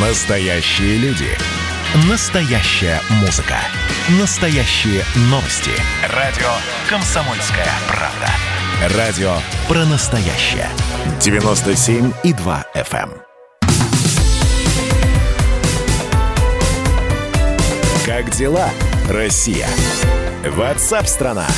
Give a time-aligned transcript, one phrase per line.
[0.00, 1.26] Настоящие люди.
[2.08, 3.56] Настоящая музыка.
[4.20, 5.72] Настоящие новости.
[6.14, 6.46] Радио
[6.88, 8.96] «Комсомольская правда».
[8.96, 9.32] Радио
[9.66, 10.68] про настоящее.
[11.18, 13.10] 97,2 FM.
[13.10, 13.22] эм.
[18.06, 18.70] Как дела,
[19.10, 19.66] Россия?
[20.46, 21.48] Ватсап-страна!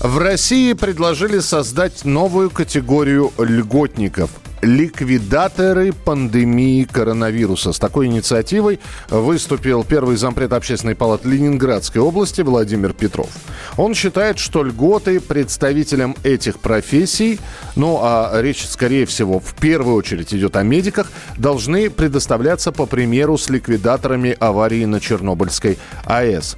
[0.00, 4.30] В России предложили создать новую категорию льготников–
[4.62, 7.72] ликвидаторы пандемии коронавируса.
[7.72, 13.28] С такой инициативой выступил первый зампред Общественной палаты Ленинградской области Владимир Петров.
[13.76, 17.38] Он считает, что льготы представителям этих профессий,
[17.74, 23.38] ну а речь, скорее всего, в первую очередь идет о медиках, должны предоставляться по примеру
[23.38, 26.56] с ликвидаторами аварии на Чернобыльской АЭС.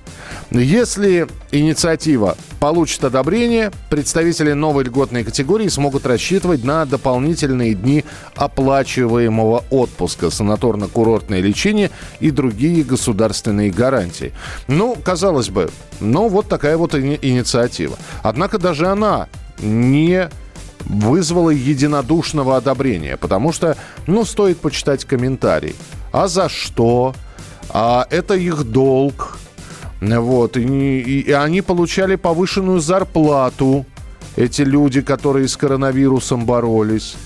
[0.50, 8.04] Если инициатива получит одобрение, представители новой льготной категории смогут рассчитывать на дополнительные дни
[8.36, 11.90] оплачиваемого отпуска, санаторно-курортное лечение
[12.20, 14.32] и другие государственные гарантии.
[14.66, 15.70] Ну, казалось бы,
[16.00, 17.96] ну вот такая вот инициатива.
[18.22, 19.28] Однако даже она
[19.60, 20.28] не
[20.84, 25.74] вызвала единодушного одобрения, потому что, ну, стоит почитать комментарий.
[26.12, 27.14] А за что?
[27.70, 29.37] А это их долг.
[30.00, 33.84] Вот, и, и, и они получали повышенную зарплату,
[34.36, 37.16] эти люди, которые с коронавирусом боролись.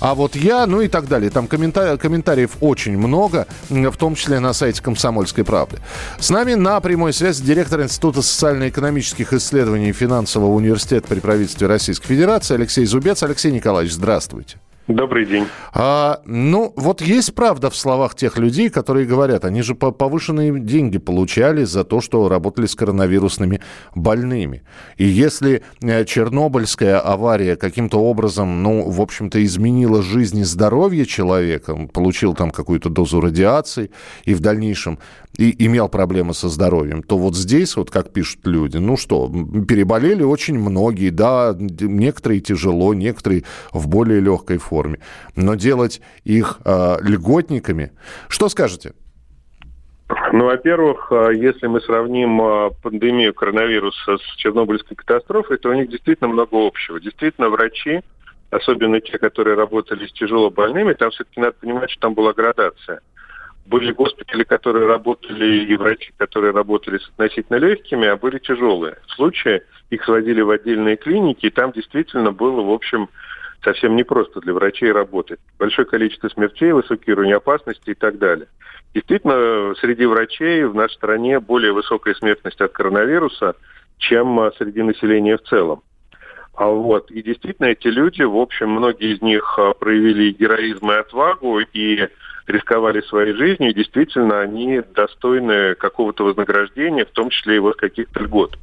[0.00, 1.30] А вот я, ну и так далее.
[1.30, 5.78] Там комментариев, комментариев очень много, в том числе на сайте «Комсомольской правды».
[6.18, 12.54] С нами на прямой связи директор Института социально-экономических исследований финансового университета при правительстве Российской Федерации
[12.54, 13.22] Алексей Зубец.
[13.22, 14.56] Алексей Николаевич, здравствуйте.
[14.90, 15.46] Добрый день.
[15.72, 20.98] А, ну, вот есть правда в словах тех людей, которые говорят, они же повышенные деньги
[20.98, 23.60] получали за то, что работали с коронавирусными
[23.94, 24.64] больными.
[24.96, 31.70] И если э, Чернобыльская авария каким-то образом, ну, в общем-то, изменила жизнь и здоровье человека,
[31.70, 33.90] он получил там какую-то дозу радиации
[34.24, 34.98] и в дальнейшем
[35.36, 39.28] и имел проблемы со здоровьем, то вот здесь, вот как пишут люди, ну что,
[39.66, 44.79] переболели очень многие, да, некоторые тяжело, некоторые в более легкой форме,
[45.36, 47.92] но делать их э, льготниками,
[48.28, 48.94] что скажете?
[50.32, 55.88] Ну, во-первых, а, если мы сравним а, пандемию коронавируса с Чернобыльской катастрофой, то у них
[55.88, 57.00] действительно много общего.
[57.00, 58.00] Действительно, врачи,
[58.50, 63.00] особенно те, которые работали с тяжело больными, там все-таки надо понимать, что там была градация
[63.70, 68.96] были госпитали, которые работали, и врачи, которые работали с относительно легкими, а были тяжелые.
[69.14, 73.08] Случаи их сводили в отдельные клиники, и там действительно было, в общем,
[73.62, 75.40] совсем непросто для врачей работать.
[75.58, 78.48] Большое количество смертей, высокий уровень опасности и так далее.
[78.94, 83.54] Действительно, среди врачей в нашей стране более высокая смертность от коронавируса,
[83.98, 85.82] чем среди населения в целом.
[86.54, 87.10] А вот.
[87.10, 92.08] И действительно, эти люди, в общем, многие из них а, проявили героизм и отвагу, и
[92.46, 98.20] рисковали своей жизнью, и действительно они достойны какого-то вознаграждения, в том числе и вот каких-то
[98.20, 98.58] льгот.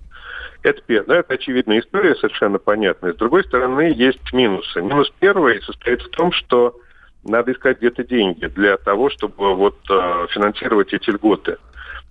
[0.68, 1.20] Это первое.
[1.20, 3.14] Это очевидная история, совершенно понятная.
[3.14, 4.82] С другой стороны, есть минусы.
[4.82, 6.76] Минус первый состоит в том, что
[7.24, 11.56] надо искать где-то деньги для того, чтобы вот э, финансировать эти льготы.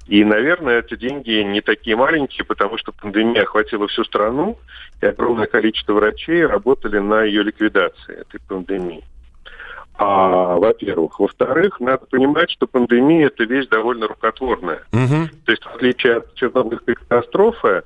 [0.07, 4.57] И, наверное, эти деньги не такие маленькие, потому что пандемия охватила всю страну,
[5.03, 9.05] и огромное количество врачей работали на ее ликвидации этой пандемии
[9.99, 11.21] а, во-первых.
[11.21, 14.83] Во-вторых, надо понимать, что пандемия– это вещь довольно рукотворная.
[14.93, 15.29] Угу.
[15.45, 17.83] То есть, в отличие от Чернобыльской катастрофы,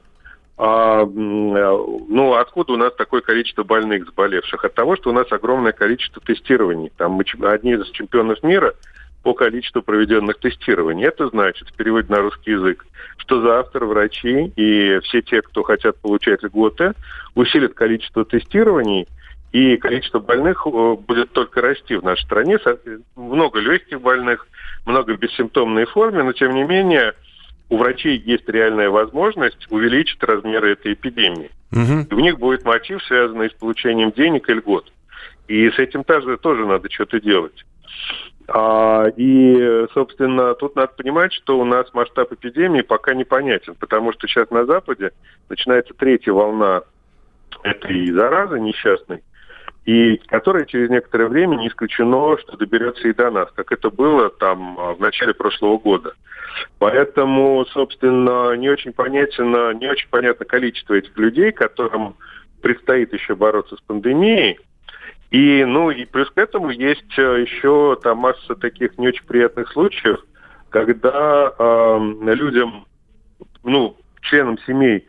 [0.63, 4.63] а, ну, откуда у нас такое количество больных, заболевших?
[4.63, 6.93] От того, что у нас огромное количество тестирований.
[6.99, 8.75] Там мы одни из чемпионов мира
[9.23, 11.07] по количеству проведенных тестирований.
[11.07, 12.85] Это значит, в переводе на русский язык,
[13.17, 16.93] что завтра врачи и все те, кто хотят получать льготы,
[17.35, 19.09] усилят количество тестирований–
[19.53, 22.59] и количество больных э, будет только расти в нашей стране.
[23.17, 24.47] Много легких больных,
[24.87, 27.15] много бессимптомной форме, но тем не менее
[27.71, 31.51] у врачей есть реальная возможность увеличить размеры этой эпидемии.
[31.73, 32.09] Угу.
[32.11, 34.93] И у них будет мотив, связанный с получением денег и льгот.
[35.47, 37.65] И с этим тоже, тоже надо что-то делать.
[38.49, 44.27] А, и, собственно, тут надо понимать, что у нас масштаб эпидемии пока непонятен, потому что
[44.27, 45.13] сейчас на Западе
[45.49, 46.83] начинается третья волна
[47.63, 49.23] этой заразы несчастной
[49.91, 54.31] и которая через некоторое время не исключено, что доберется и до нас, как это было
[54.31, 56.15] там а, в начале прошлого года.
[56.79, 62.15] Поэтому, собственно, не очень понятно, не очень понятно количество этих людей, которым
[62.63, 64.61] предстоит еще бороться с пандемией.
[65.33, 69.73] И, ну, и плюс к этому есть а, еще там масса таких не очень приятных
[69.73, 70.25] случаев,
[70.69, 71.99] когда э,
[72.33, 72.87] людям,
[73.65, 75.09] ну, членам семей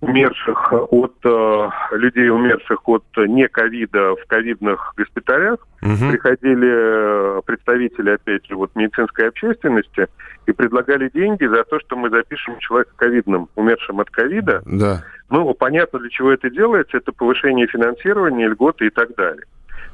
[0.00, 5.66] умерших от э, людей, умерших от не ковида в ковидных госпиталях.
[5.82, 6.10] Угу.
[6.10, 10.06] Приходили э, представители, опять же, вот медицинской общественности
[10.46, 14.62] и предлагали деньги за то, что мы запишем человека ковидным, умершим от ковида.
[14.66, 15.02] Да.
[15.30, 16.98] Ну, понятно, для чего это делается.
[16.98, 19.44] Это повышение финансирования, льготы и так далее.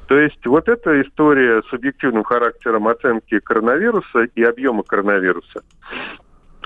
[0.09, 5.63] То есть вот эта история с субъективным характером оценки коронавируса и объема коронавируса,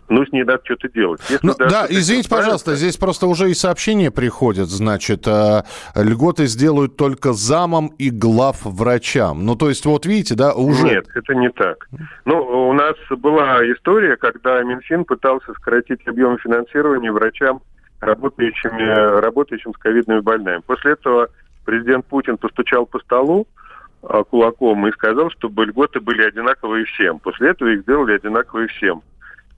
[0.08, 1.20] ну, с ней надо что-то делать.
[1.28, 5.62] Если ну, да, извините, пожалуйста, здесь просто уже и сообщения приходят, значит, э,
[5.94, 9.44] льготы сделают только замом и глав врачам.
[9.44, 10.86] Ну, то есть, вот видите, да, уже...
[10.86, 11.88] Нет, это не так.
[12.24, 17.60] Ну, у нас была история, когда Минфин пытался сократить объем финансирования врачам,
[18.00, 20.60] работающими, работающим с ковидными больными.
[20.66, 21.28] После этого
[21.64, 23.46] президент Путин постучал по столу,
[24.02, 27.18] э, кулаком и сказал, чтобы льготы были одинаковые всем.
[27.18, 29.02] После этого их сделали одинаковые всем.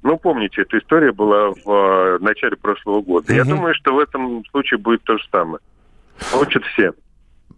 [0.03, 3.27] Ну, помните, эта история была в э, начале прошлого года.
[3.27, 3.35] Угу.
[3.35, 5.59] Я думаю, что в этом случае будет то же самое.
[6.33, 6.93] Получат все.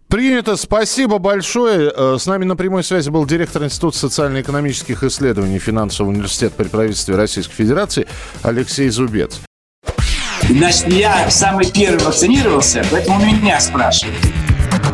[0.07, 0.57] Принято.
[0.57, 1.91] Спасибо большое.
[1.95, 7.15] Э, с нами на прямой связи был директор Института социально-экономических исследований Финансового университета при правительстве
[7.15, 8.07] Российской Федерации
[8.43, 9.41] Алексей Зубец.
[10.41, 14.17] Значит, я самый первый вакцинировался, поэтому меня спрашивают.